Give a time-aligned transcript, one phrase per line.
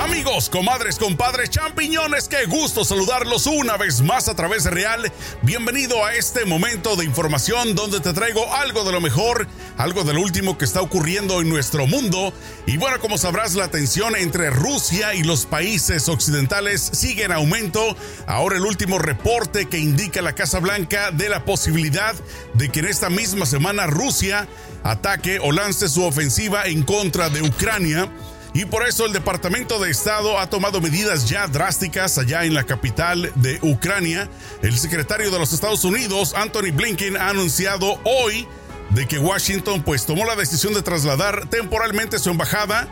[0.00, 5.12] Amigos, comadres, compadres, champiñones, qué gusto saludarlos una vez más a través de Real.
[5.42, 10.14] Bienvenido a este momento de información donde te traigo algo de lo mejor, algo de
[10.14, 12.32] lo último que está ocurriendo en nuestro mundo.
[12.64, 17.96] Y bueno, como sabrás, la tensión entre Rusia y los países occidentales sigue en aumento.
[18.28, 22.14] Ahora el último reporte que indica la Casa Blanca de la posibilidad
[22.54, 24.46] de que en esta misma semana Rusia
[24.84, 28.08] ataque o lance su ofensiva en contra de Ucrania.
[28.58, 32.64] Y por eso el Departamento de Estado ha tomado medidas ya drásticas allá en la
[32.64, 34.28] capital de Ucrania.
[34.62, 38.48] El secretario de los Estados Unidos, Anthony Blinken, ha anunciado hoy
[38.90, 42.88] de que Washington pues tomó la decisión de trasladar temporalmente su embajada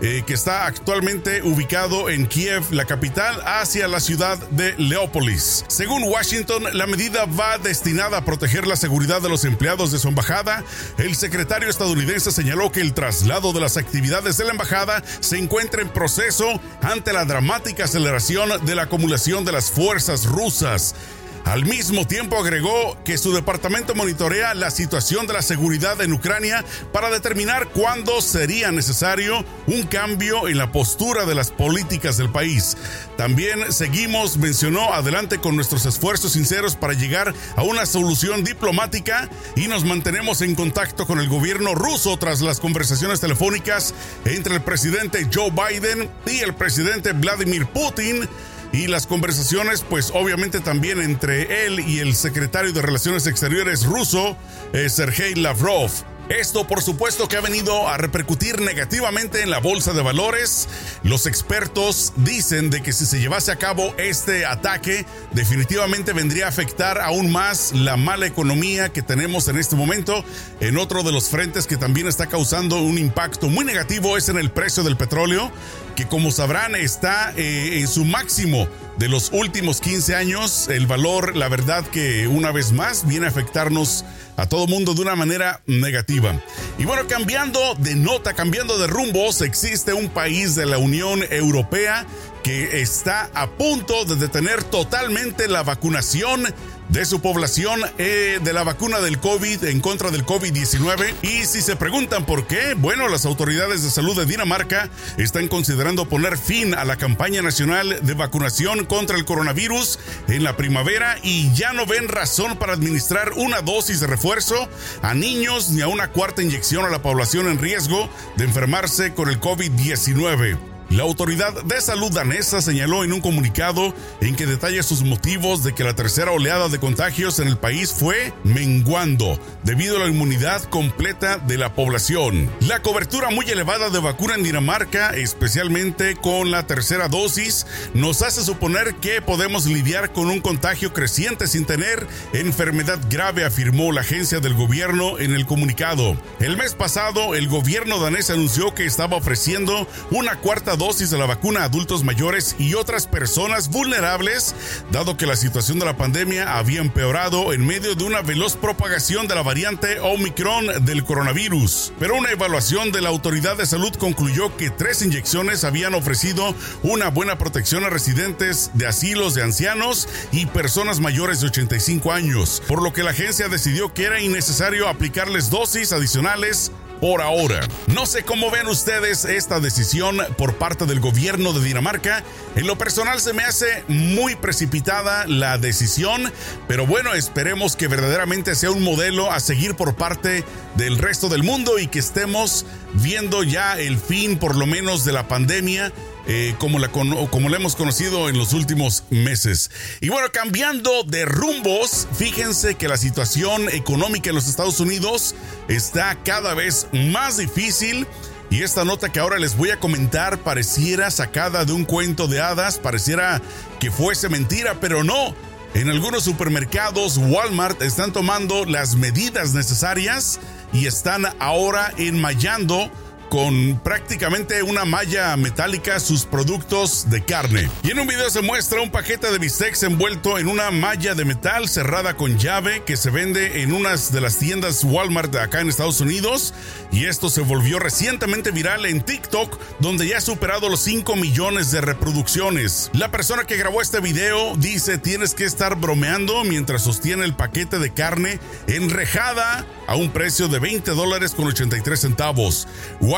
[0.00, 5.64] eh, que está actualmente ubicado en Kiev, la capital, hacia la ciudad de Leópolis.
[5.68, 10.08] Según Washington, la medida va destinada a proteger la seguridad de los empleados de su
[10.08, 10.64] embajada.
[10.98, 15.82] El secretario estadounidense señaló que el traslado de las actividades de la embajada se encuentra
[15.82, 20.94] en proceso ante la dramática aceleración de la acumulación de las fuerzas rusas.
[21.44, 26.64] Al mismo tiempo agregó que su departamento monitorea la situación de la seguridad en Ucrania
[26.92, 32.76] para determinar cuándo sería necesario un cambio en la postura de las políticas del país.
[33.16, 39.66] También seguimos, mencionó, adelante con nuestros esfuerzos sinceros para llegar a una solución diplomática y
[39.66, 45.26] nos mantenemos en contacto con el gobierno ruso tras las conversaciones telefónicas entre el presidente
[45.32, 48.28] Joe Biden y el presidente Vladimir Putin
[48.72, 54.36] y las conversaciones, pues obviamente también entre él y el secretario de Relaciones Exteriores ruso,
[54.72, 55.90] eh, Sergei Lavrov.
[56.30, 60.68] Esto por supuesto que ha venido a repercutir negativamente en la bolsa de valores.
[61.02, 66.50] Los expertos dicen de que si se llevase a cabo este ataque, definitivamente vendría a
[66.50, 70.24] afectar aún más la mala economía que tenemos en este momento.
[70.60, 74.38] En otro de los frentes que también está causando un impacto muy negativo es en
[74.38, 75.50] el precio del petróleo,
[75.96, 80.68] que como sabrán está eh, en su máximo de los últimos 15 años.
[80.68, 84.04] El valor, la verdad que una vez más viene a afectarnos
[84.40, 86.40] a todo mundo de una manera negativa.
[86.78, 92.06] Y bueno, cambiando de nota, cambiando de rumbos, existe un país de la Unión Europea
[92.42, 96.46] que está a punto de detener totalmente la vacunación
[96.90, 101.14] de su población eh, de la vacuna del COVID en contra del COVID-19.
[101.22, 106.08] Y si se preguntan por qué, bueno, las autoridades de salud de Dinamarca están considerando
[106.08, 109.98] poner fin a la campaña nacional de vacunación contra el coronavirus
[110.28, 114.68] en la primavera y ya no ven razón para administrar una dosis de refuerzo
[115.02, 119.28] a niños ni a una cuarta inyección a la población en riesgo de enfermarse con
[119.28, 120.69] el COVID-19.
[120.90, 125.72] La autoridad de salud danesa señaló en un comunicado en que detalla sus motivos de
[125.72, 130.64] que la tercera oleada de contagios en el país fue menguando debido a la inmunidad
[130.64, 132.50] completa de la población.
[132.66, 138.42] La cobertura muy elevada de vacuna en Dinamarca, especialmente con la tercera dosis, nos hace
[138.42, 144.40] suponer que podemos lidiar con un contagio creciente sin tener enfermedad grave, afirmó la agencia
[144.40, 146.16] del gobierno en el comunicado.
[146.40, 151.26] El mes pasado, el gobierno danés anunció que estaba ofreciendo una cuarta dosis de la
[151.26, 154.54] vacuna a adultos mayores y otras personas vulnerables,
[154.90, 159.28] dado que la situación de la pandemia había empeorado en medio de una veloz propagación
[159.28, 161.92] de la variante Omicron del coronavirus.
[161.98, 167.10] Pero una evaluación de la Autoridad de Salud concluyó que tres inyecciones habían ofrecido una
[167.10, 172.82] buena protección a residentes de asilos de ancianos y personas mayores de 85 años, por
[172.82, 177.60] lo que la agencia decidió que era innecesario aplicarles dosis adicionales por ahora.
[177.86, 182.22] No sé cómo ven ustedes esta decisión por parte del gobierno de Dinamarca.
[182.56, 186.32] En lo personal se me hace muy precipitada la decisión,
[186.68, 190.44] pero bueno, esperemos que verdaderamente sea un modelo a seguir por parte
[190.76, 195.12] del resto del mundo y que estemos viendo ya el fin por lo menos de
[195.12, 195.92] la pandemia
[196.26, 199.70] eh, como, la, como la hemos conocido en los últimos meses.
[200.00, 205.34] Y bueno, cambiando de rumbos, fíjense que la situación económica en los Estados Unidos
[205.68, 208.06] está cada vez más difícil.
[208.50, 212.40] Y esta nota que ahora les voy a comentar pareciera sacada de un cuento de
[212.40, 213.40] hadas, pareciera
[213.78, 215.34] que fuese mentira, pero no.
[215.72, 220.40] En algunos supermercados, Walmart están tomando las medidas necesarias
[220.72, 222.90] y están ahora enmayando
[223.30, 227.70] con prácticamente una malla metálica sus productos de carne.
[227.84, 231.24] Y en un video se muestra un paquete de bistecs envuelto en una malla de
[231.24, 235.60] metal cerrada con llave que se vende en unas de las tiendas Walmart de acá
[235.60, 236.52] en Estados Unidos.
[236.90, 241.70] Y esto se volvió recientemente viral en TikTok, donde ya ha superado los 5 millones
[241.70, 242.90] de reproducciones.
[242.94, 247.78] La persona que grabó este video dice tienes que estar bromeando mientras sostiene el paquete
[247.78, 252.66] de carne enrejada a un precio de 20 dólares con 83 centavos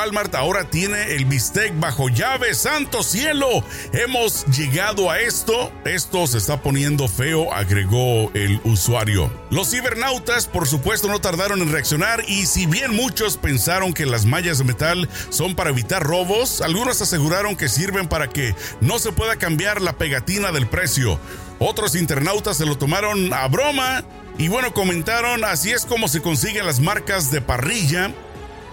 [0.03, 2.55] Walmart ahora tiene el bistec bajo llave.
[2.55, 3.63] ¡Santo cielo!
[3.93, 5.71] Hemos llegado a esto.
[5.85, 9.33] Esto se está poniendo feo, agregó el usuario.
[9.51, 14.25] Los cibernautas, por supuesto, no tardaron en reaccionar y si bien muchos pensaron que las
[14.25, 19.13] mallas de metal son para evitar robos, algunos aseguraron que sirven para que no se
[19.13, 21.21] pueda cambiar la pegatina del precio.
[21.61, 24.03] Otros internautas se lo tomaron a broma
[24.37, 28.13] y bueno, comentaron, así es como se consiguen las marcas de parrilla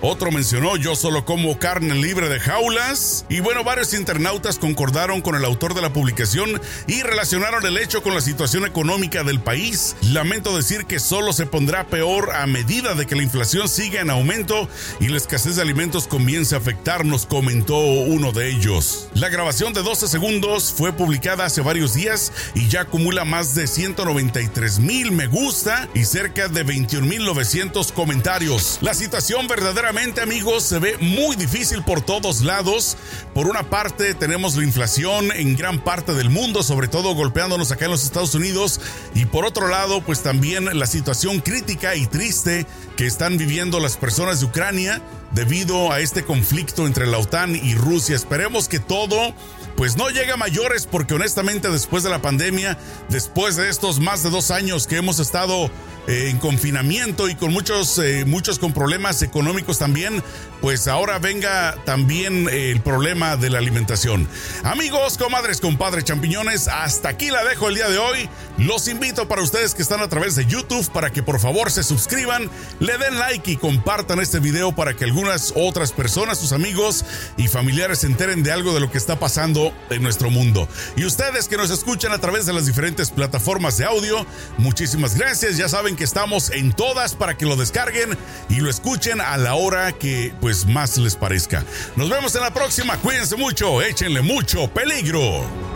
[0.02, 3.26] otro mencionó yo solo como carne libre de jaulas.
[3.30, 8.02] Y bueno, varios internautas concordaron con el autor de la publicación y relacionaron el hecho
[8.02, 9.96] con la situación económica del país.
[10.02, 14.10] Lamento decir que solo se pondrá peor a medida de que la inflación siga en
[14.10, 14.70] aumento
[15.00, 19.10] y la escasez de alimentos comience a afectarnos, comentó uno de ellos.
[19.14, 23.68] La grabación de 12 segundos fue publicada hace varios días y ya acumula más de
[23.68, 28.80] 193 mil me gusta y cerca de 21 mil 900 comentarios.
[28.82, 32.96] La situación verdadera amigos, se ve muy difícil por todos lados.
[33.34, 37.86] Por una parte, tenemos la inflación en gran parte del mundo, sobre todo golpeándonos acá
[37.86, 38.80] en los Estados Unidos.
[39.16, 43.98] Y por otro lado, pues también la situación crítica y triste que están viviendo las
[43.98, 45.02] personas de Ucrania
[45.32, 48.16] debido a este conflicto entre la OTAN y Rusia.
[48.16, 49.34] Esperemos que todo
[49.76, 52.78] pues no llegue a mayores porque honestamente después de la pandemia,
[53.10, 55.72] después de estos más de dos años que hemos estado
[56.10, 60.24] en confinamiento y con muchos, eh, muchos con problemas económicos también,
[60.60, 64.28] pues ahora venga también el problema de la alimentación.
[64.64, 68.28] Amigos, comadres, compadres, champiñones, hasta aquí la dejo el día de hoy.
[68.58, 71.84] Los invito para ustedes que están a través de YouTube para que por favor se
[71.84, 77.06] suscriban, le den like y compartan este video para que algunas otras personas, sus amigos
[77.38, 80.68] y familiares se enteren de algo de lo que está pasando en nuestro mundo.
[80.96, 84.26] Y ustedes que nos escuchan a través de las diferentes plataformas de audio,
[84.58, 85.58] muchísimas gracias.
[85.58, 88.18] Ya saben que estamos en todas para que lo descarguen
[88.48, 91.66] y lo escuchen a la hora que pues más les parezca.
[91.98, 95.69] Nos vemos en la próxima, cuídense mucho, échenle mucho peligro.